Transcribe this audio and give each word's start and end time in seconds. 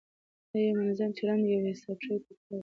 دا 0.49 0.57
یو 0.65 0.73
منظم 0.79 1.11
چلند 1.17 1.41
دی، 1.43 1.49
یوه 1.53 1.71
حساب 1.73 1.97
شوې 2.05 2.17
تګلاره 2.25 2.55
ده، 2.57 2.57